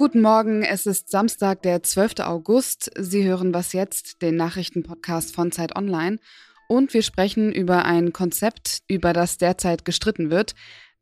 Guten 0.00 0.22
Morgen, 0.22 0.62
es 0.62 0.86
ist 0.86 1.10
Samstag, 1.10 1.60
der 1.60 1.82
12. 1.82 2.20
August. 2.20 2.90
Sie 2.98 3.22
hören 3.28 3.52
was 3.52 3.74
jetzt, 3.74 4.22
den 4.22 4.34
Nachrichtenpodcast 4.34 5.34
von 5.34 5.52
Zeit 5.52 5.76
Online. 5.76 6.16
Und 6.68 6.94
wir 6.94 7.02
sprechen 7.02 7.52
über 7.52 7.84
ein 7.84 8.14
Konzept, 8.14 8.78
über 8.88 9.12
das 9.12 9.36
derzeit 9.36 9.84
gestritten 9.84 10.30
wird, 10.30 10.54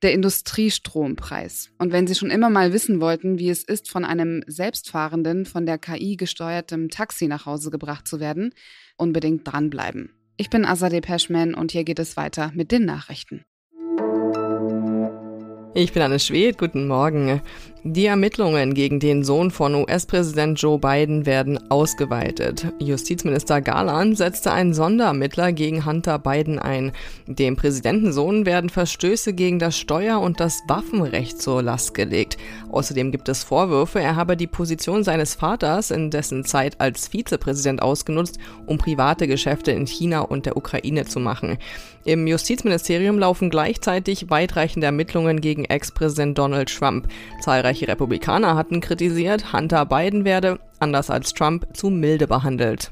der 0.03 0.15
Industriestrompreis. 0.15 1.71
Und 1.79 1.93
wenn 1.93 2.09
Sie 2.09 2.17
schon 2.17 2.33
immer 2.33 2.51
mal 2.51 2.73
wissen 2.73 3.01
wollten, 3.01 3.39
wie 3.39 3.51
es 3.51 3.63
ist, 3.63 3.89
von 3.89 4.05
einem 4.05 4.43
selbstfahrenden, 4.49 5.47
von 5.47 5.65
der 5.65 5.79
KI 5.79 6.17
gesteuertem 6.17 6.89
Taxi 6.89 7.29
nach 7.29 7.47
Hause 7.47 7.71
gebracht 7.71 8.09
zu 8.09 8.19
werden, 8.19 8.53
unbedingt 8.97 9.47
dranbleiben. 9.47 10.11
Ich 10.37 10.51
bin 10.51 10.65
Azadeh 10.65 11.03
Peschman 11.03 11.55
und 11.55 11.71
hier 11.71 11.85
geht 11.85 12.01
es 12.01 12.17
weiter 12.17 12.51
mit 12.53 12.73
den 12.73 12.85
Nachrichten. 12.85 13.45
Ich 15.75 15.93
bin 15.93 16.03
Anne 16.03 16.19
Schwed, 16.19 16.59
guten 16.59 16.89
Morgen. 16.89 17.41
Die 17.85 18.07
Ermittlungen 18.07 18.75
gegen 18.75 18.99
den 18.99 19.23
Sohn 19.23 19.53
von 19.53 19.75
US-Präsident 19.77 20.61
Joe 20.61 20.81
Biden 20.81 21.27
werden 21.27 21.71
ausgeweitet. 21.71 22.67
Justizminister 22.81 23.61
Garland 23.61 24.19
setzte 24.19 24.51
einen 24.51 24.75
Sonderermittler 24.75 25.53
gegen 25.53 25.87
Hunter 25.87 26.19
Biden 26.19 26.59
ein. 26.59 26.91
Dem 27.29 27.55
Präsidentensohn 27.55 28.47
werden 28.47 28.69
Verstöße 28.69 29.33
gegen 29.33 29.61
das 29.61 29.79
Steuer- 29.79 30.21
und 30.21 30.41
das 30.41 30.61
Waffenrecht 30.67 31.41
zur 31.41 31.63
Last 31.63 31.95
gelegt. 31.95 32.37
Außerdem 32.73 33.13
gibt 33.13 33.29
es 33.29 33.45
Vorwürfe, 33.45 34.01
er 34.01 34.17
habe 34.17 34.37
die 34.37 34.49
Position 34.49 35.05
seines 35.05 35.37
Vaters 35.37 35.93
in 35.93 36.11
dessen 36.11 36.45
Zeit 36.45 36.81
als 36.81 37.07
Vizepräsident 37.07 37.81
ausgenutzt, 37.81 38.39
um 38.67 38.79
private 38.79 39.29
Geschäfte 39.29 39.71
in 39.71 39.87
China 39.87 40.21
und 40.23 40.47
der 40.47 40.57
Ukraine 40.57 41.05
zu 41.05 41.21
machen. 41.21 41.59
Im 42.09 42.27
Justizministerium 42.27 43.19
laufen 43.19 43.51
gleichzeitig 43.51 44.31
weitreichende 44.31 44.87
Ermittlungen 44.87 45.43
gegen 45.43 45.67
Ex-Präsident 45.67 46.39
Donald 46.39 46.75
Trump. 46.75 47.07
Zahlreiche 47.43 47.78
Republikaner 47.87 48.57
hatten 48.57 48.81
kritisiert, 48.81 49.53
Hunter 49.53 49.87
Biden 49.87 50.25
werde, 50.25 50.59
anders 50.81 51.11
als 51.11 51.35
Trump, 51.35 51.67
zu 51.77 51.91
milde 51.91 52.27
behandelt. 52.27 52.91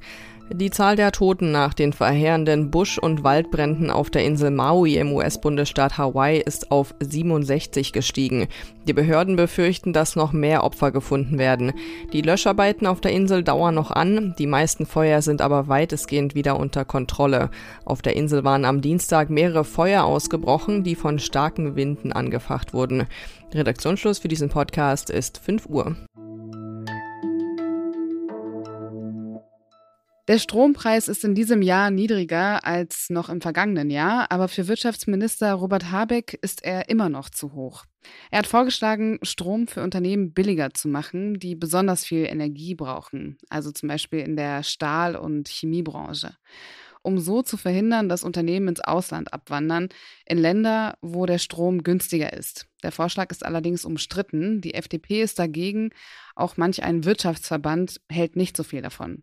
Die 0.52 0.70
Zahl 0.70 0.94
der 0.94 1.10
Toten 1.10 1.50
nach 1.50 1.74
den 1.74 1.92
verheerenden 1.92 2.70
Busch- 2.70 2.98
und 2.98 3.24
Waldbränden 3.24 3.90
auf 3.90 4.10
der 4.10 4.24
Insel 4.24 4.52
Maui 4.52 4.96
im 4.96 5.12
US-Bundesstaat 5.12 5.98
Hawaii 5.98 6.40
ist 6.40 6.70
auf 6.70 6.94
67 7.00 7.92
gestiegen. 7.92 8.46
Die 8.86 8.92
Behörden 8.92 9.34
befürchten, 9.34 9.92
dass 9.92 10.14
noch 10.14 10.32
mehr 10.32 10.62
Opfer 10.62 10.92
gefunden 10.92 11.38
werden. 11.38 11.72
Die 12.12 12.22
Löscharbeiten 12.22 12.86
auf 12.86 13.00
der 13.00 13.10
Insel 13.10 13.42
dauern 13.42 13.74
noch 13.74 13.90
an, 13.90 14.36
die 14.38 14.46
meisten 14.46 14.86
Feuer 14.86 15.20
sind 15.20 15.42
aber 15.42 15.66
weitestgehend 15.66 16.36
wieder 16.36 16.60
unter 16.60 16.84
Kontrolle. 16.84 17.50
Auf 17.84 18.00
der 18.00 18.14
Insel 18.14 18.44
waren 18.44 18.64
am 18.64 18.80
Dienstag 18.80 19.30
mehrere 19.30 19.64
Feuer 19.64 20.04
ausgebrochen, 20.04 20.84
die 20.84 20.94
von 20.94 21.18
starken 21.18 21.74
Winden 21.74 22.12
angefacht 22.12 22.72
wurden. 22.72 23.08
Redaktionsschluss 23.54 24.18
für 24.18 24.28
diesen 24.28 24.48
Podcast 24.48 25.08
ist 25.08 25.38
5 25.38 25.66
Uhr. 25.66 25.96
Der 30.28 30.40
Strompreis 30.40 31.06
ist 31.06 31.22
in 31.22 31.36
diesem 31.36 31.62
Jahr 31.62 31.92
niedriger 31.92 32.64
als 32.66 33.10
noch 33.10 33.28
im 33.28 33.40
vergangenen 33.40 33.90
Jahr, 33.90 34.32
aber 34.32 34.48
für 34.48 34.66
Wirtschaftsminister 34.66 35.52
Robert 35.52 35.92
Habeck 35.92 36.36
ist 36.42 36.64
er 36.64 36.88
immer 36.88 37.08
noch 37.08 37.30
zu 37.30 37.52
hoch. 37.52 37.84
Er 38.32 38.40
hat 38.40 38.48
vorgeschlagen, 38.48 39.20
Strom 39.22 39.68
für 39.68 39.84
Unternehmen 39.84 40.32
billiger 40.32 40.74
zu 40.74 40.88
machen, 40.88 41.38
die 41.38 41.54
besonders 41.54 42.04
viel 42.04 42.26
Energie 42.26 42.74
brauchen, 42.74 43.38
also 43.50 43.70
zum 43.70 43.88
Beispiel 43.88 44.18
in 44.18 44.34
der 44.34 44.64
Stahl- 44.64 45.14
und 45.14 45.48
Chemiebranche 45.48 46.34
um 47.06 47.20
so 47.20 47.40
zu 47.40 47.56
verhindern, 47.56 48.08
dass 48.08 48.24
Unternehmen 48.24 48.66
ins 48.66 48.80
Ausland 48.80 49.32
abwandern, 49.32 49.88
in 50.26 50.38
Länder, 50.38 50.98
wo 51.00 51.24
der 51.24 51.38
Strom 51.38 51.84
günstiger 51.84 52.32
ist. 52.32 52.66
Der 52.82 52.90
Vorschlag 52.90 53.30
ist 53.30 53.46
allerdings 53.46 53.84
umstritten. 53.84 54.60
Die 54.60 54.74
FDP 54.74 55.22
ist 55.22 55.38
dagegen. 55.38 55.90
Auch 56.34 56.56
manch 56.56 56.82
ein 56.82 57.04
Wirtschaftsverband 57.04 58.00
hält 58.10 58.34
nicht 58.34 58.56
so 58.56 58.64
viel 58.64 58.82
davon. 58.82 59.22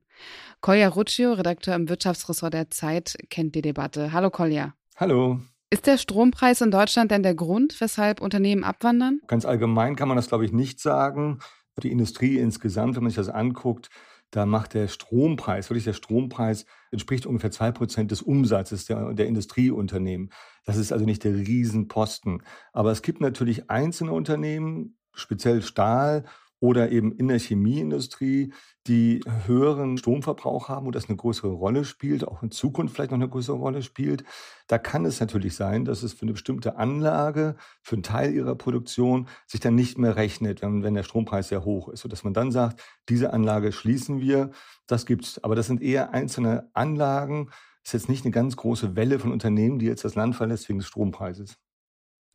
Kolja 0.62 0.88
Ruccio, 0.88 1.34
Redakteur 1.34 1.76
im 1.76 1.90
Wirtschaftsressort 1.90 2.54
der 2.54 2.70
Zeit, 2.70 3.18
kennt 3.30 3.54
die 3.54 3.62
Debatte. 3.62 4.14
Hallo 4.14 4.30
Kolja. 4.30 4.74
Hallo. 4.96 5.42
Ist 5.70 5.86
der 5.86 5.98
Strompreis 5.98 6.62
in 6.62 6.72
Deutschland 6.72 7.12
denn 7.12 7.24
der 7.24 7.36
Grund, 7.36 7.82
weshalb 7.82 8.22
Unternehmen 8.22 8.64
abwandern? 8.64 9.20
Ganz 9.28 9.44
allgemein 9.44 9.98
kann 9.98 10.08
man 10.08 10.16
das, 10.16 10.30
glaube 10.30 10.46
ich, 10.46 10.54
nicht 10.54 10.80
sagen. 10.80 11.40
Die 11.82 11.92
Industrie 11.92 12.38
insgesamt, 12.38 12.96
wenn 12.96 13.04
man 13.04 13.10
sich 13.10 13.18
das 13.18 13.30
anguckt, 13.30 13.90
da 14.32 14.46
macht 14.46 14.74
der 14.74 14.88
Strompreis, 14.88 15.70
wirklich 15.70 15.84
der 15.84 15.94
Strompreis, 15.94 16.66
entspricht 16.94 17.26
ungefähr 17.26 17.52
zwei 17.52 17.72
Prozent 17.72 18.12
des 18.12 18.22
Umsatzes 18.22 18.86
der, 18.86 19.14
der 19.14 19.28
Industrieunternehmen. 19.28 20.32
Das 20.66 20.78
ist 20.78 20.94
also 20.94 21.06
nicht 21.06 21.24
der 21.24 21.36
Riesenposten. 21.36 22.44
Aber 22.72 22.92
es 22.92 23.02
gibt 23.02 23.20
natürlich 23.20 23.70
einzelne 23.70 24.14
Unternehmen, 24.14 24.98
speziell 25.14 25.62
Stahl 25.62 26.24
oder 26.64 26.94
eben 26.94 27.12
in 27.12 27.28
der 27.28 27.40
Chemieindustrie, 27.40 28.54
die 28.88 29.20
höheren 29.48 29.98
Stromverbrauch 29.98 30.70
haben 30.70 30.88
und 30.88 30.96
das 30.96 31.10
eine 31.10 31.18
größere 31.18 31.52
Rolle 31.52 31.84
spielt, 31.84 32.26
auch 32.26 32.42
in 32.42 32.52
Zukunft 32.52 32.96
vielleicht 32.96 33.12
noch 33.12 33.18
eine 33.18 33.28
größere 33.28 33.58
Rolle 33.58 33.84
spielt. 33.84 34.24
Da 34.68 34.78
kann 34.78 35.04
es 35.04 35.20
natürlich 35.20 35.56
sein, 35.56 35.84
dass 35.84 36.04
es 36.04 36.14
für 36.14 36.22
eine 36.22 36.32
bestimmte 36.32 36.78
Anlage, 36.78 37.58
für 37.82 37.98
einen 37.98 38.04
Teil 38.04 38.34
ihrer 38.34 38.56
Produktion 38.56 39.28
sich 39.46 39.60
dann 39.60 39.76
nicht 39.76 39.98
mehr 39.98 40.16
rechnet, 40.16 40.62
wenn, 40.62 40.84
wenn 40.84 40.94
der 40.94 41.04
Strompreis 41.04 41.50
sehr 41.50 41.66
hoch 41.66 41.90
ist. 41.90 42.00
Sodass 42.00 42.24
man 42.24 42.34
dann 42.34 42.50
sagt, 42.50 42.82
diese 43.10 43.34
Anlage 43.34 43.74
schließen 43.74 44.22
wir. 44.22 44.52
Das 44.88 45.06
gibt's. 45.06 45.44
Aber 45.44 45.56
das 45.56 45.68
sind 45.68 45.82
eher 45.82 46.14
einzelne 46.14 46.70
Anlagen. 46.74 47.48
Das 47.84 47.94
ist 47.94 48.04
jetzt 48.04 48.10
nicht 48.10 48.24
eine 48.24 48.32
ganz 48.32 48.56
große 48.56 48.96
Welle 48.96 49.20
von 49.20 49.34
Unternehmen, 49.34 49.80
die 49.80 49.86
jetzt 49.88 50.06
das 50.06 50.16
Land 50.16 50.38
verlässt 50.38 50.70
wegen 50.70 50.80
des 50.80 50.88
Strompreises. 50.88 51.58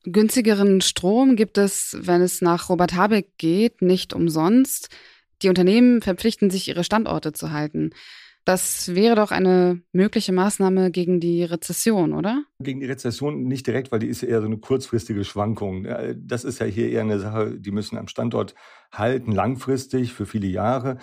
Günstigeren 0.05 0.81
Strom 0.81 1.37
gibt 1.37 1.59
es, 1.59 1.97
wenn 2.01 2.23
es 2.23 2.41
nach 2.41 2.69
Robert 2.69 2.95
Habeck 2.95 3.37
geht, 3.39 3.83
nicht 3.83 4.15
umsonst. 4.15 4.89
Die 5.43 5.49
Unternehmen 5.49 6.03
verpflichten 6.03 6.51
sich, 6.51 6.69
ihre 6.69 6.85
Standorte 6.85 7.33
zu 7.33 7.51
halten. 7.53 7.91
Das 8.45 8.95
wäre 8.95 9.15
doch 9.15 9.31
eine 9.31 9.83
mögliche 9.93 10.33
Maßnahme 10.33 10.91
gegen 10.91 11.21
die 11.21 11.45
Rezession, 11.45 12.15
oder? 12.15 12.45
Gegen 12.63 12.81
die 12.81 12.87
Rezession 12.87 13.43
nicht 13.43 13.67
direkt, 13.67 13.93
weil 13.93 13.99
die 13.99 14.07
ist 14.07 14.23
eher 14.23 14.41
so 14.41 14.47
eine 14.47 14.57
kurzfristige 14.57 15.23
Schwankung. 15.25 15.87
Das 16.17 16.45
ist 16.45 16.59
ja 16.59 16.65
hier 16.65 16.89
eher 16.89 17.03
eine 17.03 17.21
Sache, 17.21 17.59
die 17.59 17.73
müssen 17.73 17.99
am 17.99 18.09
Standort 18.09 18.55
halten, 18.91 19.33
langfristig, 19.33 20.15
für 20.15 20.25
viele 20.25 20.47
Jahre. 20.47 20.97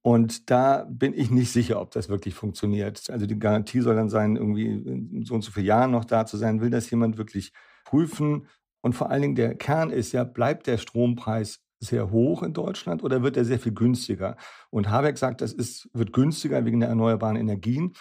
Und 0.00 0.48
da 0.50 0.86
bin 0.88 1.12
ich 1.12 1.30
nicht 1.30 1.50
sicher, 1.50 1.80
ob 1.80 1.90
das 1.90 2.08
wirklich 2.08 2.34
funktioniert. 2.34 3.10
Also 3.10 3.26
die 3.26 3.38
Garantie 3.38 3.80
soll 3.80 3.96
dann 3.96 4.08
sein, 4.08 4.36
irgendwie 4.36 4.66
in 4.66 5.24
so 5.24 5.34
und 5.34 5.42
so 5.42 5.50
vielen 5.50 5.66
Jahren 5.66 5.90
noch 5.90 6.04
da 6.04 6.24
zu 6.24 6.36
sein. 6.36 6.60
Will 6.60 6.70
das 6.70 6.88
jemand 6.88 7.18
wirklich 7.18 7.52
prüfen. 7.92 8.48
Und 8.80 8.94
vor 8.94 9.10
allen 9.10 9.22
Dingen 9.22 9.34
der 9.34 9.54
Kern 9.54 9.90
ist 9.90 10.12
ja, 10.12 10.24
bleibt 10.24 10.66
der 10.66 10.78
Strompreis 10.78 11.60
sehr 11.78 12.10
hoch 12.10 12.42
in 12.42 12.54
Deutschland 12.54 13.02
oder 13.02 13.22
wird 13.22 13.36
er 13.36 13.44
sehr 13.44 13.58
viel 13.58 13.72
günstiger? 13.72 14.36
Und 14.70 14.88
Habeck 14.88 15.18
sagt, 15.18 15.42
das 15.42 15.52
ist, 15.52 15.90
wird 15.92 16.12
günstiger 16.12 16.64
wegen 16.64 16.80
der 16.80 16.88
erneuerbaren 16.88 17.36
Energien. 17.36 17.92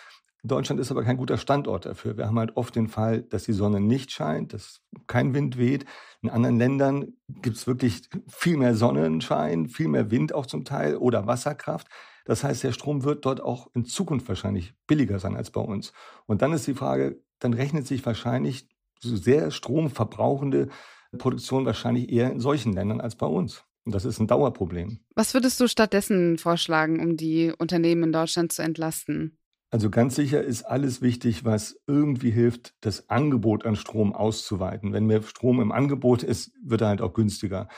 Deutschland 0.44 0.80
ist 0.80 0.90
aber 0.90 1.04
kein 1.04 1.18
guter 1.18 1.38
Standort 1.38 1.86
dafür. 1.86 2.18
Wir 2.18 2.26
haben 2.26 2.40
halt 2.40 2.56
oft 2.56 2.76
den 2.76 2.88
Fall, 2.88 3.22
dass 3.22 3.44
die 3.44 3.54
Sonne 3.54 3.80
nicht 3.80 4.12
scheint, 4.12 4.54
dass 4.54 4.82
kein 5.08 5.36
Wind 5.36 5.58
weht. 5.58 5.86
In 6.22 6.30
anderen 6.30 6.58
Ländern 6.58 7.14
gibt 7.28 7.58
es 7.58 7.68
wirklich 7.68 8.10
viel 8.28 8.58
mehr 8.58 8.74
Sonnenschein, 8.74 9.68
viel 9.68 9.88
mehr 9.88 10.10
Wind 10.10 10.34
auch 10.34 10.48
zum 10.48 10.64
Teil 10.64 10.96
oder 10.96 11.28
Wasserkraft. 11.28 11.88
Das 12.26 12.44
heißt, 12.44 12.64
der 12.64 12.72
Strom 12.72 13.04
wird 13.04 13.26
dort 13.26 13.42
auch 13.42 13.68
in 13.76 13.86
Zukunft 13.86 14.28
wahrscheinlich 14.30 14.74
billiger 14.88 15.20
sein 15.20 15.36
als 15.36 15.52
bei 15.52 15.62
uns. 15.62 15.92
Und 16.26 16.42
dann 16.42 16.54
ist 16.54 16.66
die 16.66 16.76
Frage, 16.76 17.22
dann 17.40 17.54
rechnet 17.54 17.86
sich 17.86 18.06
wahrscheinlich 18.06 18.68
sehr 19.02 19.52
stromverbrauchende 19.52 20.70
Produktion 21.18 21.66
wahrscheinlich 21.66 22.12
eher 22.12 22.32
in 22.32 22.40
solchen 22.40 22.74
Ländern 22.74 23.02
als 23.02 23.16
bei 23.16 23.28
uns. 23.28 23.64
Und 23.84 23.96
das 23.96 24.06
ist 24.06 24.20
ein 24.20 24.28
Dauerproblem. 24.28 25.00
Was 25.16 25.34
würdest 25.34 25.60
du 25.60 25.68
stattdessen 25.68 26.38
vorschlagen, 26.38 27.00
um 27.00 27.18
die 27.18 27.52
Unternehmen 27.58 28.04
in 28.04 28.12
Deutschland 28.12 28.52
zu 28.52 28.62
entlasten? 28.62 29.38
Also 29.72 29.90
ganz 29.90 30.16
sicher 30.16 30.44
ist 30.44 30.64
alles 30.64 31.02
wichtig, 31.02 31.46
was 31.46 31.80
irgendwie 31.88 32.30
hilft, 32.30 32.76
das 32.82 33.10
Angebot 33.10 33.66
an 33.66 33.78
Strom 33.78 34.14
auszuweiten. 34.14 34.92
Wenn 34.92 35.08
mehr 35.08 35.24
Strom 35.24 35.62
im 35.62 35.72
Angebot 35.72 36.24
ist, 36.24 36.52
wird 36.62 36.82
er 36.82 36.90
halt 36.90 37.02
auch 37.02 37.14
günstiger. 37.14 37.70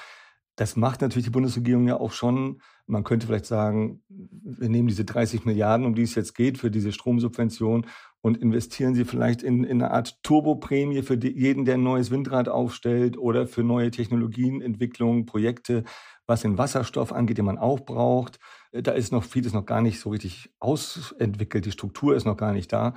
Das 0.56 0.76
macht 0.76 1.02
natürlich 1.02 1.26
die 1.26 1.32
Bundesregierung 1.32 1.88
ja 1.88 2.00
auch 2.00 2.12
schon. 2.12 2.62
Man 2.88 3.04
könnte 3.04 3.28
vielleicht 3.28 3.46
sagen, 3.46 4.04
wir 4.10 4.70
nehmen 4.70 4.88
diese 4.88 5.06
30 5.06 5.46
Milliarden, 5.46 5.86
um 5.86 5.96
die 5.96 6.02
es 6.02 6.16
jetzt 6.16 6.34
geht, 6.34 6.58
für 6.58 6.72
diese 6.72 6.92
Stromsubvention 6.92 7.86
und 8.24 8.38
investieren 8.38 8.96
sie 8.96 9.04
vielleicht 9.04 9.44
in, 9.44 9.66
in 9.66 9.82
eine 9.82 9.92
Art 9.92 10.24
Turboprämie 10.24 11.04
für 11.04 11.18
die, 11.18 11.38
jeden, 11.38 11.66
der 11.66 11.74
ein 11.74 11.84
neues 11.84 12.10
Windrad 12.10 12.48
aufstellt 12.48 13.18
oder 13.18 13.48
für 13.48 13.64
neue 13.64 13.92
Technologien, 13.92 14.62
Entwicklungen, 14.62 15.26
Projekte, 15.26 15.84
was 16.26 16.42
den 16.42 16.58
Wasserstoff 16.58 17.12
angeht, 17.12 17.38
den 17.38 17.44
man 17.44 17.58
auch 17.58 17.82
braucht. 17.82 18.40
Da 18.72 18.94
ist 18.94 19.12
noch 19.12 19.26
vieles 19.26 19.52
noch 19.52 19.66
gar 19.66 19.82
nicht 19.82 20.00
so 20.00 20.10
richtig 20.10 20.54
ausentwickelt. 20.62 21.66
Die 21.66 21.74
Struktur 21.74 22.16
ist 22.16 22.24
noch 22.24 22.38
gar 22.38 22.54
nicht 22.54 22.72
da. 22.72 22.94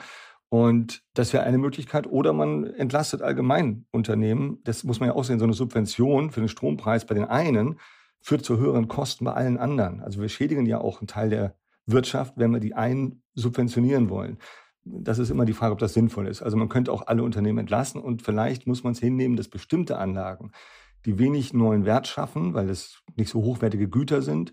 Und 0.49 1.03
das 1.15 1.33
wäre 1.33 1.43
eine 1.43 1.59
Möglichkeit. 1.59 2.07
Oder 2.07 2.33
man 2.33 2.63
entlastet 2.63 3.21
allgemein 3.21 3.85
Unternehmen. 3.91 4.61
Das 4.63 4.85
muss 4.85 5.01
man 5.01 5.09
ja 5.09 5.17
auch 5.17 5.25
sehen. 5.25 5.41
So 5.41 5.45
eine 5.45 5.55
Subvention 5.55 6.31
für 6.31 6.39
den 6.39 6.49
Strompreis 6.49 7.05
bei 7.05 7.17
den 7.17 7.25
einen 7.25 7.81
führt 8.21 8.45
zu 8.45 8.59
höheren 8.59 8.87
Kosten 8.87 9.25
bei 9.25 9.33
allen 9.33 9.59
anderen. 9.59 10.03
Also 10.03 10.21
wir 10.21 10.29
schädigen 10.29 10.67
ja 10.67 10.81
auch 10.81 11.01
einen 11.01 11.09
Teil 11.09 11.31
der 11.31 11.57
Wirtschaft, 11.85 12.35
wenn 12.37 12.53
wir 12.53 12.61
die 12.61 12.75
einen 12.75 13.25
subventionieren 13.35 14.09
wollen. 14.09 14.39
Das 14.89 15.19
ist 15.19 15.31
immer 15.31 15.45
die 15.45 15.53
Frage, 15.53 15.73
ob 15.73 15.81
das 15.81 15.95
sinnvoll 15.95 16.29
ist. 16.29 16.43
Also 16.43 16.57
man 16.57 16.69
könnte 16.69 16.93
auch 16.93 17.09
alle 17.09 17.25
Unternehmen 17.25 17.59
entlassen 17.59 18.01
und 18.01 18.23
vielleicht 18.23 18.69
muss 18.69 18.85
man 18.85 18.93
es 18.93 19.01
hinnehmen, 19.01 19.37
dass 19.37 19.49
bestimmte 19.49 19.99
Anlagen, 19.99 20.53
die 21.05 21.19
wenig 21.19 21.53
neuen 21.53 21.85
Wert 21.85 22.07
schaffen, 22.07 22.55
weil 22.55 22.71
es 22.71 23.03
nicht 23.17 23.29
so 23.29 23.43
hochwertige 23.43 23.89
Güter 23.89 24.23
sind 24.23 24.53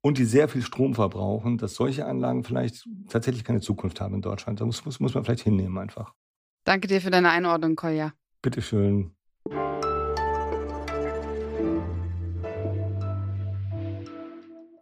und 0.00 0.18
die 0.18 0.24
sehr 0.24 0.48
viel 0.48 0.62
Strom 0.62 0.94
verbrauchen, 0.94 1.58
dass 1.58 1.74
solche 1.74 2.06
Anlagen 2.06 2.42
vielleicht 2.42 2.88
tatsächlich 3.08 3.44
keine 3.44 3.60
Zukunft 3.60 4.00
haben 4.00 4.14
in 4.14 4.22
Deutschland. 4.22 4.60
Das 4.60 4.66
muss, 4.66 4.84
muss, 4.84 5.00
muss 5.00 5.14
man 5.14 5.24
vielleicht 5.24 5.44
hinnehmen 5.44 5.78
einfach. 5.78 6.12
Danke 6.64 6.88
dir 6.88 7.00
für 7.00 7.10
deine 7.10 7.30
Einordnung, 7.30 7.76
Kolja. 7.76 8.12
Bitteschön. 8.42 9.12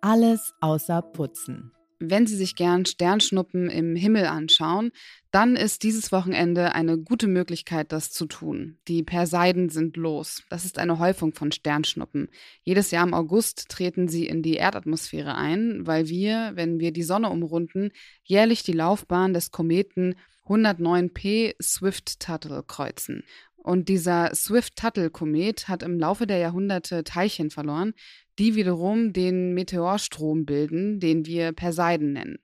Alles 0.00 0.54
außer 0.60 1.02
Putzen. 1.02 1.72
Wenn 1.98 2.26
Sie 2.26 2.36
sich 2.36 2.56
gern 2.56 2.84
Sternschnuppen 2.84 3.70
im 3.70 3.96
Himmel 3.96 4.26
anschauen, 4.26 4.90
dann 5.30 5.56
ist 5.56 5.82
dieses 5.82 6.12
Wochenende 6.12 6.74
eine 6.74 6.98
gute 6.98 7.26
Möglichkeit, 7.26 7.90
das 7.90 8.10
zu 8.10 8.26
tun. 8.26 8.78
Die 8.86 9.02
Perseiden 9.02 9.70
sind 9.70 9.96
los. 9.96 10.42
Das 10.50 10.66
ist 10.66 10.78
eine 10.78 10.98
Häufung 10.98 11.32
von 11.32 11.52
Sternschnuppen. 11.52 12.28
Jedes 12.62 12.90
Jahr 12.90 13.06
im 13.06 13.14
August 13.14 13.70
treten 13.70 14.08
sie 14.08 14.26
in 14.26 14.42
die 14.42 14.56
Erdatmosphäre 14.56 15.36
ein, 15.36 15.86
weil 15.86 16.08
wir, 16.08 16.52
wenn 16.54 16.80
wir 16.80 16.92
die 16.92 17.02
Sonne 17.02 17.30
umrunden, 17.30 17.90
jährlich 18.24 18.62
die 18.62 18.72
Laufbahn 18.72 19.32
des 19.32 19.50
Kometen 19.50 20.16
109P 20.46 21.54
Swift-Tuttle 21.60 22.62
kreuzen. 22.66 23.24
Und 23.66 23.88
dieser 23.88 24.32
Swift-Tuttle-Komet 24.32 25.66
hat 25.66 25.82
im 25.82 25.98
Laufe 25.98 26.28
der 26.28 26.38
Jahrhunderte 26.38 27.02
Teilchen 27.02 27.50
verloren, 27.50 27.94
die 28.38 28.54
wiederum 28.54 29.12
den 29.12 29.54
Meteorstrom 29.54 30.46
bilden, 30.46 31.00
den 31.00 31.26
wir 31.26 31.50
Perseiden 31.50 32.12
nennen. 32.12 32.38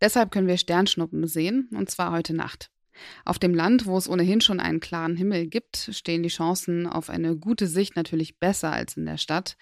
Deshalb 0.00 0.30
können 0.30 0.46
wir 0.46 0.56
Sternschnuppen 0.56 1.26
sehen, 1.26 1.68
und 1.74 1.90
zwar 1.90 2.12
heute 2.12 2.32
Nacht. 2.32 2.70
Auf 3.24 3.40
dem 3.40 3.54
Land, 3.54 3.86
wo 3.86 3.98
es 3.98 4.08
ohnehin 4.08 4.40
schon 4.40 4.60
einen 4.60 4.78
klaren 4.78 5.16
Himmel 5.16 5.48
gibt, 5.48 5.90
stehen 5.92 6.22
die 6.22 6.28
Chancen 6.28 6.86
auf 6.86 7.10
eine 7.10 7.36
gute 7.36 7.66
Sicht 7.66 7.96
natürlich 7.96 8.38
besser 8.38 8.70
als 8.70 8.96
in 8.96 9.04
der 9.04 9.18
Stadt. 9.18 9.56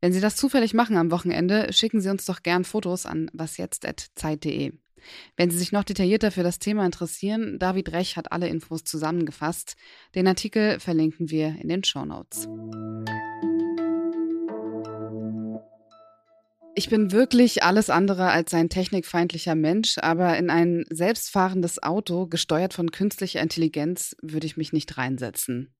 Wenn 0.00 0.14
Sie 0.14 0.20
das 0.22 0.34
zufällig 0.34 0.72
machen 0.72 0.96
am 0.96 1.10
Wochenende, 1.10 1.74
schicken 1.74 2.00
Sie 2.00 2.08
uns 2.08 2.24
doch 2.24 2.42
gern 2.42 2.64
Fotos 2.64 3.04
an 3.04 3.30
wasjetzt.zeit.de. 3.34 4.72
Wenn 5.36 5.50
Sie 5.50 5.58
sich 5.58 5.72
noch 5.72 5.84
detaillierter 5.84 6.30
für 6.30 6.42
das 6.42 6.58
Thema 6.58 6.84
interessieren, 6.84 7.58
David 7.58 7.92
Rech 7.92 8.16
hat 8.16 8.32
alle 8.32 8.48
Infos 8.48 8.84
zusammengefasst. 8.84 9.76
Den 10.14 10.26
Artikel 10.26 10.80
verlinken 10.80 11.30
wir 11.30 11.56
in 11.60 11.68
den 11.68 11.84
Show 11.84 12.04
Notes. 12.04 12.48
Ich 16.76 16.88
bin 16.88 17.12
wirklich 17.12 17.62
alles 17.62 17.88
andere 17.88 18.30
als 18.30 18.52
ein 18.52 18.68
technikfeindlicher 18.68 19.54
Mensch, 19.54 19.98
aber 19.98 20.36
in 20.36 20.50
ein 20.50 20.84
selbstfahrendes 20.90 21.80
Auto, 21.82 22.26
gesteuert 22.26 22.74
von 22.74 22.90
künstlicher 22.90 23.40
Intelligenz, 23.40 24.16
würde 24.20 24.46
ich 24.46 24.56
mich 24.56 24.72
nicht 24.72 24.98
reinsetzen. 24.98 25.72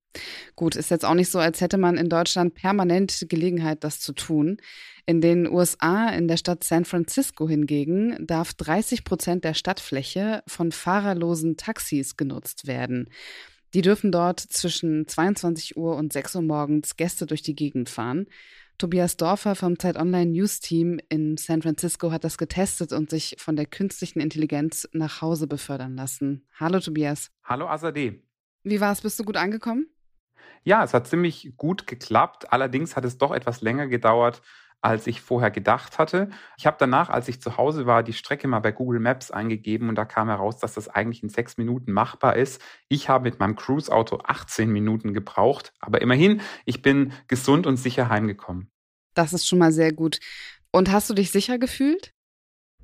Gut, 0.57 0.77
ist 0.77 0.91
jetzt 0.91 1.05
auch 1.05 1.15
nicht 1.15 1.31
so, 1.31 1.39
als 1.39 1.61
hätte 1.61 1.79
man 1.79 1.97
in 1.97 2.09
Deutschland 2.09 2.55
permanent 2.55 3.27
Gelegenheit, 3.29 3.85
das 3.85 4.01
zu 4.01 4.13
tun. 4.13 4.59
In 5.07 5.21
den 5.21 5.47
USA, 5.47 6.09
in 6.09 6.29
der 6.29 6.39
Stadt 6.39 6.65
San 6.65 6.85
Francisco 6.85 7.49
hingegen, 7.49 8.17
darf 8.27 8.55
30 8.55 9.05
Prozent 9.05 9.45
der 9.45 9.55
Stadtfläche 9.55 10.43
von 10.47 10.73
fahrerlosen 10.73 11.57
Taxis 11.57 12.17
genutzt 12.17 12.67
werden. 12.67 13.11
Die 13.75 13.83
dürfen 13.83 14.13
dort 14.13 14.41
zwischen 14.41 15.07
22 15.07 15.77
Uhr 15.77 15.97
und 15.97 16.13
6 16.13 16.37
Uhr 16.37 16.43
morgens 16.43 16.97
Gäste 16.97 17.27
durch 17.27 17.43
die 17.43 17.57
Gegend 17.57 17.89
fahren. 17.89 18.27
Tobias 18.79 19.17
Dorfer 19.17 19.55
vom 19.55 19.79
Zeit 19.79 19.97
Online 19.97 20.31
News 20.31 20.61
Team 20.61 21.01
in 21.09 21.37
San 21.37 21.63
Francisco 21.63 22.11
hat 22.11 22.25
das 22.25 22.39
getestet 22.39 22.93
und 22.93 23.11
sich 23.11 23.37
von 23.39 23.57
der 23.57 23.67
künstlichen 23.67 24.21
Intelligenz 24.21 24.89
nach 24.93 25.23
Hause 25.23 25.47
befördern 25.47 25.97
lassen. 25.97 26.47
Hallo 26.59 26.81
Tobias. 26.81 27.31
Hallo 27.45 27.69
Azadeh. 27.69 28.21
Wie 28.65 28.81
war 28.81 28.93
es? 28.93 29.03
Bist 29.03 29.19
du 29.19 29.25
gut 29.25 29.37
angekommen? 29.37 29.87
Ja, 30.65 30.83
es 30.83 30.95
hat 30.95 31.07
ziemlich 31.07 31.55
gut 31.57 31.87
geklappt. 31.87 32.53
Allerdings 32.53 32.97
hat 32.97 33.05
es 33.05 33.19
doch 33.19 33.33
etwas 33.33 33.61
länger 33.61 33.87
gedauert, 33.87 34.43
als 34.81 35.07
ich 35.07 35.21
vorher 35.21 35.51
gedacht 35.51 35.99
hatte. 35.99 36.29
Ich 36.59 36.67
habe 36.67 36.77
danach, 36.79 37.09
als 37.09 37.29
ich 37.29 37.41
zu 37.41 37.57
Hause 37.57 37.87
war, 37.87 38.03
die 38.03 38.13
Strecke 38.13 38.49
mal 38.49 38.61
bei 38.61 38.73
Google 38.73 39.01
Maps 39.01 39.31
eingegeben 39.31 39.89
und 39.89 39.95
da 39.95 40.05
kam 40.05 40.29
heraus, 40.29 40.59
dass 40.59 40.75
das 40.75 40.89
eigentlich 40.89 41.23
in 41.23 41.31
sechs 41.31 41.57
Minuten 41.57 41.93
machbar 41.93 42.37
ist. 42.37 42.61
Ich 42.89 43.09
habe 43.09 43.25
mit 43.25 43.41
meinem 43.41 43.57
Cruise-Auto 43.57 44.21
18 44.25 44.71
Minuten 44.71 45.15
gebraucht, 45.15 45.73
aber 45.81 46.03
immerhin, 46.03 46.43
ich 46.67 46.83
bin 46.83 47.13
gesund 47.29 47.67
und 47.67 47.77
sicher 47.79 48.09
heimgekommen. 48.09 48.71
Das 49.15 49.33
ist 49.33 49.47
schon 49.47 49.59
mal 49.59 49.73
sehr 49.73 49.93
gut. 49.93 50.19
Und 50.71 50.91
hast 50.91 51.09
du 51.09 51.15
dich 51.15 51.31
sicher 51.31 51.59
gefühlt? 51.59 52.13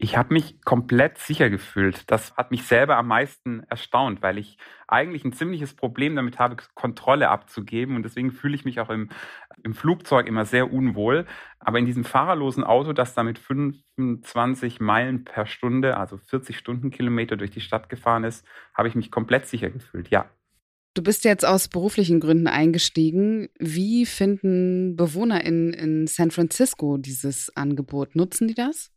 Ich 0.02 0.16
habe 0.16 0.32
mich 0.32 0.62
komplett 0.62 1.18
sicher 1.18 1.50
gefühlt. 1.50 2.10
Das 2.10 2.34
hat 2.34 2.50
mich 2.50 2.62
selber 2.62 2.96
am 2.96 3.08
meisten 3.08 3.64
erstaunt, 3.64 4.22
weil 4.22 4.38
ich 4.38 4.56
eigentlich 4.88 5.26
ein 5.26 5.34
ziemliches 5.34 5.74
Problem 5.74 6.16
damit 6.16 6.38
habe, 6.38 6.56
Kontrolle 6.72 7.28
abzugeben. 7.28 7.96
Und 7.96 8.04
deswegen 8.04 8.32
fühle 8.32 8.54
ich 8.54 8.64
mich 8.64 8.80
auch 8.80 8.88
im, 8.88 9.10
im 9.62 9.74
Flugzeug 9.74 10.26
immer 10.26 10.46
sehr 10.46 10.72
unwohl. 10.72 11.26
Aber 11.58 11.78
in 11.78 11.84
diesem 11.84 12.04
fahrerlosen 12.04 12.64
Auto, 12.64 12.94
das 12.94 13.12
da 13.12 13.22
mit 13.22 13.38
25 13.38 14.80
Meilen 14.80 15.24
per 15.24 15.44
Stunde, 15.44 15.98
also 15.98 16.16
40 16.16 16.56
Stundenkilometer 16.56 17.36
durch 17.36 17.50
die 17.50 17.60
Stadt 17.60 17.90
gefahren 17.90 18.24
ist, 18.24 18.46
habe 18.72 18.88
ich 18.88 18.94
mich 18.94 19.10
komplett 19.10 19.48
sicher 19.48 19.68
gefühlt, 19.68 20.08
ja. 20.08 20.30
Du 20.94 21.02
bist 21.02 21.26
jetzt 21.26 21.44
aus 21.44 21.68
beruflichen 21.68 22.20
Gründen 22.20 22.46
eingestiegen. 22.46 23.50
Wie 23.58 24.06
finden 24.06 24.96
Bewohner 24.96 25.44
in, 25.44 25.74
in 25.74 26.06
San 26.06 26.30
Francisco 26.30 26.96
dieses 26.96 27.54
Angebot? 27.54 28.16
Nutzen 28.16 28.48
die 28.48 28.54
das? 28.54 28.90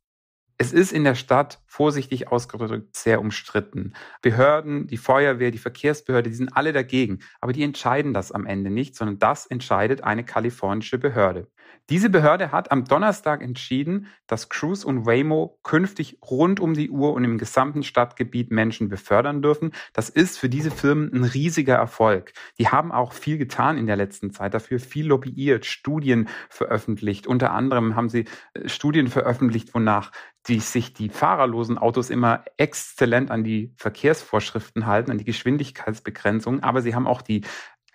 Es 0.57 0.71
ist 0.73 0.91
in 0.91 1.03
der 1.03 1.15
Stadt, 1.15 1.62
vorsichtig 1.73 2.27
ausgedrückt, 2.27 2.95
sehr 2.95 3.19
umstritten. 3.19 3.93
Behörden, 4.21 4.85
die 4.85 4.97
Feuerwehr, 4.97 5.49
die 5.49 5.57
Verkehrsbehörde, 5.57 6.29
die 6.29 6.35
sind 6.35 6.55
alle 6.55 6.71
dagegen. 6.71 7.21
Aber 7.41 7.51
die 7.51 7.63
entscheiden 7.63 8.13
das 8.13 8.31
am 8.31 8.45
Ende 8.45 8.69
nicht, 8.69 8.95
sondern 8.95 9.17
das 9.17 9.47
entscheidet 9.47 10.03
eine 10.03 10.23
kalifornische 10.23 10.99
Behörde. 10.99 11.47
Diese 11.89 12.11
Behörde 12.11 12.51
hat 12.51 12.71
am 12.71 12.85
Donnerstag 12.85 13.41
entschieden, 13.41 14.07
dass 14.27 14.49
Cruise 14.49 14.85
und 14.87 15.05
Waymo 15.05 15.59
künftig 15.63 16.19
rund 16.21 16.59
um 16.59 16.75
die 16.75 16.91
Uhr 16.91 17.11
und 17.13 17.23
im 17.23 17.37
gesamten 17.37 17.83
Stadtgebiet 17.83 18.51
Menschen 18.51 18.87
befördern 18.87 19.41
dürfen. 19.41 19.71
Das 19.93 20.09
ist 20.09 20.37
für 20.37 20.49
diese 20.49 20.71
Firmen 20.71 21.11
ein 21.11 21.23
riesiger 21.23 21.75
Erfolg. 21.75 22.33
Die 22.57 22.69
haben 22.69 22.91
auch 22.91 23.11
viel 23.11 23.37
getan 23.37 23.77
in 23.77 23.87
der 23.87 23.97
letzten 23.97 24.31
Zeit 24.31 24.53
dafür, 24.53 24.79
viel 24.79 25.07
lobbyiert, 25.07 25.65
Studien 25.65 26.29
veröffentlicht. 26.49 27.27
Unter 27.27 27.51
anderem 27.51 27.95
haben 27.95 28.09
sie 28.09 28.25
äh, 28.53 28.69
Studien 28.69 29.07
veröffentlicht, 29.07 29.73
wonach 29.73 30.11
die 30.47 30.59
sich 30.59 30.93
die 30.93 31.09
fahrerlosen 31.09 31.62
Autos 31.69 32.09
immer 32.09 32.43
exzellent 32.57 33.31
an 33.31 33.43
die 33.43 33.73
Verkehrsvorschriften 33.77 34.85
halten, 34.85 35.11
an 35.11 35.17
die 35.17 35.25
Geschwindigkeitsbegrenzung, 35.25 36.61
aber 36.61 36.81
sie 36.81 36.95
haben 36.95 37.07
auch 37.07 37.21
die 37.21 37.41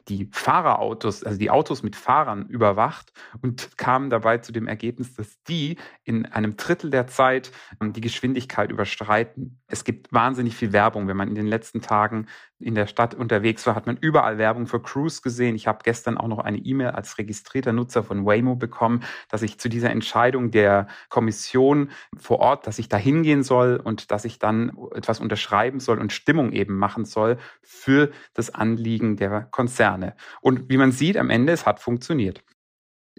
die 0.09 0.29
Fahrerautos, 0.32 1.23
also 1.23 1.38
die 1.38 1.50
Autos 1.50 1.82
mit 1.82 1.94
Fahrern 1.94 2.47
überwacht 2.47 3.13
und 3.43 3.77
kamen 3.77 4.10
dabei 4.10 4.39
zu 4.39 4.53
dem 4.53 4.67
Ergebnis, 4.67 5.15
dass 5.15 5.43
die 5.44 5.77
in 6.05 6.27
einem 6.27 6.56
Drittel 6.56 6.91
der 6.91 7.06
Zeit 7.06 7.53
ähm, 7.81 7.93
die 7.93 8.01
Geschwindigkeit 8.01 8.70
überstreiten. 8.70 9.60
Es 9.67 9.84
gibt 9.84 10.13
wahnsinnig 10.13 10.56
viel 10.56 10.72
Werbung. 10.72 11.08
Wenn 11.08 11.17
man 11.17 11.29
in 11.29 11.34
den 11.34 11.46
letzten 11.46 11.82
Tagen 11.82 12.27
in 12.60 12.74
der 12.74 12.86
Stadt 12.86 13.15
unterwegs 13.15 13.67
war, 13.67 13.74
hat 13.74 13.86
man 13.86 13.96
überall 13.96 14.38
Werbung 14.38 14.67
für 14.67 14.81
Cruise 14.81 15.22
gesehen. 15.22 15.55
Ich 15.55 15.67
habe 15.67 15.81
gestern 15.84 16.19
auch 16.19 16.27
noch 16.27 16.38
eine 16.38 16.58
E-Mail 16.58 16.91
als 16.91 17.19
registrierter 17.19 17.72
Nutzer 17.72 18.03
von 18.03 18.27
Waymo 18.27 18.56
bekommen, 18.56 19.05
dass 19.29 19.43
ich 19.43 19.58
zu 19.58 19.69
dieser 19.69 19.91
Entscheidung 19.91 20.50
der 20.50 20.88
Kommission 21.08 21.91
vor 22.17 22.41
Ort, 22.41 22.67
dass 22.67 22.79
ich 22.79 22.88
da 22.88 22.96
hingehen 22.96 23.43
soll 23.43 23.81
und 23.82 24.10
dass 24.10 24.24
ich 24.24 24.38
dann 24.38 24.77
etwas 24.94 25.20
unterschreiben 25.20 25.81
soll 25.81 25.98
und 25.98 26.12
Stimmung 26.12 26.53
eben 26.53 26.77
machen 26.77 27.05
soll 27.05 27.38
für 27.62 28.10
das 28.34 28.55
Anliegen 28.55 29.17
der 29.17 29.43
Konzerne. 29.50 30.15
Und 30.41 30.69
wie 30.69 30.77
man 30.77 30.93
sieht, 30.93 31.17
am 31.17 31.31
Ende, 31.31 31.53
es 31.53 31.67
hat 31.67 31.81
funktioniert. 31.81 32.43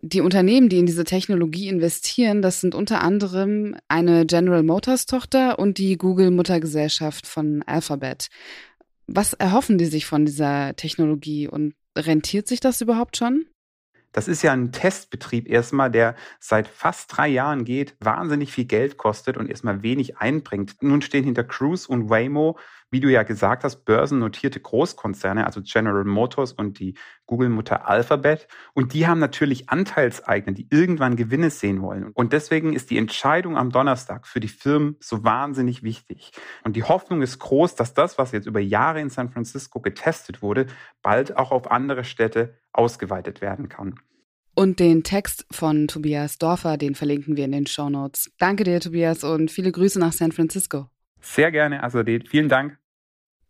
Die 0.01 0.21
Unternehmen, 0.21 0.69
die 0.69 0.79
in 0.79 0.85
diese 0.85 1.03
Technologie 1.03 1.67
investieren, 1.67 2.41
das 2.41 2.61
sind 2.61 2.73
unter 2.73 3.01
anderem 3.01 3.75
eine 3.89 4.25
General 4.25 4.63
Motors 4.63 5.05
Tochter 5.05 5.59
und 5.59 5.77
die 5.77 5.97
Google 5.97 6.31
Muttergesellschaft 6.31 7.27
von 7.27 7.63
Alphabet. 7.63 8.29
Was 9.11 9.33
erhoffen 9.33 9.77
die 9.77 9.85
sich 9.85 10.05
von 10.05 10.25
dieser 10.25 10.75
Technologie 10.75 11.47
und 11.47 11.73
rentiert 11.97 12.47
sich 12.47 12.59
das 12.59 12.81
überhaupt 12.81 13.17
schon? 13.17 13.45
Das 14.11 14.27
ist 14.27 14.41
ja 14.41 14.53
ein 14.53 14.71
Testbetrieb 14.71 15.47
erstmal, 15.47 15.91
der 15.91 16.15
seit 16.39 16.67
fast 16.67 17.15
drei 17.15 17.27
Jahren 17.27 17.63
geht, 17.63 17.95
wahnsinnig 17.99 18.51
viel 18.51 18.65
Geld 18.65 18.97
kostet 18.97 19.37
und 19.37 19.49
erstmal 19.49 19.83
wenig 19.83 20.17
einbringt. 20.17 20.81
Nun 20.81 21.01
stehen 21.01 21.23
hinter 21.23 21.43
Cruise 21.43 21.87
und 21.87 22.09
Waymo 22.09 22.57
wie 22.91 22.99
du 22.99 23.09
ja 23.09 23.23
gesagt 23.23 23.63
hast, 23.63 23.85
börsennotierte 23.85 24.59
Großkonzerne, 24.59 25.45
also 25.45 25.61
General 25.63 26.03
Motors 26.03 26.53
und 26.53 26.79
die 26.79 26.95
Google-Mutter 27.25 27.87
Alphabet. 27.87 28.47
Und 28.73 28.93
die 28.93 29.07
haben 29.07 29.19
natürlich 29.19 29.69
Anteilseigner, 29.69 30.53
die 30.53 30.67
irgendwann 30.69 31.15
Gewinne 31.15 31.49
sehen 31.49 31.81
wollen. 31.81 32.11
Und 32.13 32.33
deswegen 32.33 32.73
ist 32.73 32.89
die 32.89 32.97
Entscheidung 32.97 33.57
am 33.57 33.69
Donnerstag 33.71 34.27
für 34.27 34.39
die 34.39 34.47
Firmen 34.47 34.97
so 34.99 35.23
wahnsinnig 35.23 35.83
wichtig. 35.83 36.31
Und 36.63 36.75
die 36.75 36.83
Hoffnung 36.83 37.21
ist 37.21 37.39
groß, 37.39 37.75
dass 37.75 37.93
das, 37.93 38.17
was 38.17 38.31
jetzt 38.31 38.47
über 38.47 38.59
Jahre 38.59 39.01
in 39.01 39.09
San 39.09 39.29
Francisco 39.29 39.79
getestet 39.79 40.41
wurde, 40.41 40.67
bald 41.01 41.37
auch 41.37 41.51
auf 41.51 41.69
andere 41.71 42.03
Städte 42.03 42.59
ausgeweitet 42.73 43.41
werden 43.41 43.69
kann. 43.69 43.95
Und 44.55 44.79
den 44.79 45.03
Text 45.03 45.45
von 45.51 45.87
Tobias 45.87 46.37
Dorfer, 46.37 46.77
den 46.77 46.95
verlinken 46.95 47.37
wir 47.37 47.45
in 47.45 47.53
den 47.53 47.65
Show 47.65 47.89
Notes. 47.89 48.29
Danke 48.39 48.65
dir, 48.65 48.81
Tobias, 48.81 49.23
und 49.23 49.51
viele 49.51 49.71
Grüße 49.71 49.99
nach 49.99 50.11
San 50.11 50.33
Francisco. 50.33 50.89
Sehr 51.21 51.51
gerne, 51.51 51.83
Azadeh. 51.83 52.21
Vielen 52.27 52.49
Dank. 52.49 52.77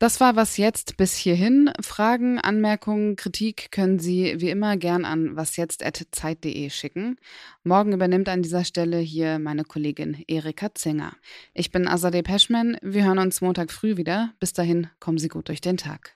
Das 0.01 0.21
war 0.21 0.37
was 0.37 0.55
jetzt 0.55 0.95
bis 0.95 1.13
hierhin. 1.15 1.73
Fragen, 1.81 2.39
Anmerkungen, 2.39 3.17
Kritik 3.17 3.69
können 3.69 3.99
Sie 3.99 4.35
wie 4.39 4.49
immer 4.49 4.77
gern 4.77 5.03
an 5.03 5.35
wasjetzt.zeit.de 5.35 6.69
schicken. 6.69 7.17
Morgen 7.65 7.91
übernimmt 7.91 8.29
an 8.29 8.41
dieser 8.41 8.63
Stelle 8.63 8.99
hier 8.99 9.39
meine 9.39 9.65
Kollegin 9.65 10.23
Erika 10.25 10.73
Zinger. 10.73 11.11
Ich 11.53 11.71
bin 11.71 11.85
Azadeh 11.85 12.21
Peschman. 12.21 12.77
Wir 12.81 13.03
hören 13.03 13.19
uns 13.19 13.41
Montag 13.41 13.73
früh 13.73 13.97
wieder. 13.97 14.31
Bis 14.39 14.53
dahin 14.53 14.87
kommen 15.01 15.17
Sie 15.17 15.27
gut 15.27 15.49
durch 15.49 15.59
den 15.59 15.75
Tag. 15.75 16.15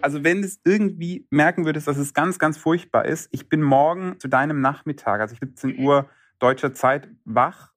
Also 0.00 0.24
wenn 0.24 0.42
es 0.42 0.60
irgendwie 0.64 1.26
merken 1.28 1.66
würdest, 1.66 1.88
dass 1.88 1.98
es 1.98 2.14
ganz, 2.14 2.38
ganz 2.38 2.56
furchtbar 2.56 3.04
ist, 3.04 3.28
ich 3.32 3.50
bin 3.50 3.60
morgen 3.60 4.18
zu 4.18 4.28
deinem 4.28 4.62
Nachmittag, 4.62 5.20
also 5.20 5.36
17 5.38 5.78
Uhr 5.78 6.08
deutscher 6.38 6.74
Zeit, 6.74 7.08
wach 7.24 7.72